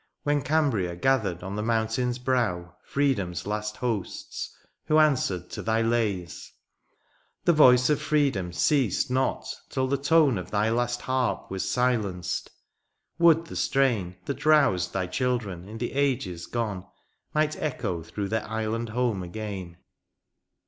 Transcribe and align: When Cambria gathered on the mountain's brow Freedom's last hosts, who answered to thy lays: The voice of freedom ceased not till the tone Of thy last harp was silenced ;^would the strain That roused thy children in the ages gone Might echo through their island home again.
When 0.23 0.41
Cambria 0.41 0.95
gathered 0.95 1.43
on 1.43 1.55
the 1.55 1.61
mountain's 1.61 2.17
brow 2.17 2.75
Freedom's 2.83 3.45
last 3.45 3.77
hosts, 3.77 4.51
who 4.85 4.97
answered 4.97 5.51
to 5.51 5.61
thy 5.61 5.83
lays: 5.83 6.51
The 7.45 7.53
voice 7.53 7.87
of 7.87 8.01
freedom 8.01 8.51
ceased 8.51 9.11
not 9.11 9.45
till 9.69 9.85
the 9.85 9.99
tone 9.99 10.39
Of 10.39 10.49
thy 10.49 10.71
last 10.71 11.01
harp 11.03 11.51
was 11.51 11.69
silenced 11.69 12.49
;^would 13.19 13.45
the 13.45 13.55
strain 13.55 14.15
That 14.25 14.43
roused 14.43 14.91
thy 14.91 15.05
children 15.05 15.69
in 15.69 15.77
the 15.77 15.91
ages 15.93 16.47
gone 16.47 16.87
Might 17.35 17.55
echo 17.61 18.01
through 18.01 18.29
their 18.29 18.49
island 18.49 18.89
home 18.89 19.21
again. 19.21 19.77